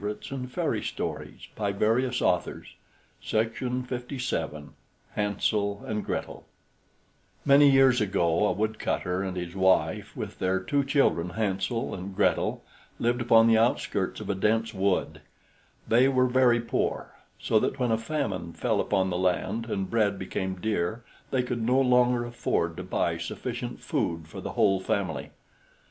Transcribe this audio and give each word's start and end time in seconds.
AMEN. 0.03 0.19
SABINE 0.19 0.45
BARING 0.47 0.83
GOULD 0.95 2.11
CHILDREN'S 2.11 2.69
FAVORITE 3.21 4.19
STORIES 4.19 4.69
HANSEL 5.11 5.83
AND 5.85 6.03
GRETEL 6.03 6.47
Many 7.45 7.69
years 7.69 8.01
ago, 8.01 8.47
a 8.47 8.51
woodcutter 8.51 9.21
and 9.21 9.37
his 9.37 9.55
wife, 9.55 10.17
with 10.17 10.39
their 10.39 10.59
two 10.59 10.83
children, 10.83 11.29
Hansel 11.35 11.93
and 11.93 12.15
Gretel, 12.15 12.63
lived 12.97 13.21
upon 13.21 13.45
the 13.45 13.59
outskirts 13.59 14.19
of 14.19 14.31
a 14.31 14.33
dense 14.33 14.73
wood. 14.73 15.21
They 15.87 16.07
were 16.07 16.25
very 16.25 16.59
poor, 16.61 17.13
so 17.37 17.59
that 17.59 17.77
when 17.77 17.91
a 17.91 17.97
famine 17.99 18.53
fell 18.53 18.81
upon 18.81 19.11
the 19.11 19.19
land, 19.19 19.67
and 19.69 19.87
bread 19.87 20.17
became 20.17 20.55
dear, 20.55 21.03
they 21.29 21.43
could 21.43 21.61
no 21.61 21.79
longer 21.79 22.25
afford 22.25 22.75
to 22.77 22.83
buy 22.83 23.19
sufficient 23.19 23.79
food 23.79 24.27
for 24.27 24.41
the 24.41 24.53
whole 24.53 24.79
family. 24.79 25.29